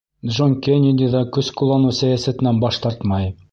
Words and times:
Джон 0.35 0.55
Кеннеди 0.67 1.09
ҙа 1.17 1.21
көс 1.37 1.53
ҡулланыу 1.61 1.95
сәйәсәтенән 2.01 2.65
баш 2.67 2.83
тартмай. 2.87 3.33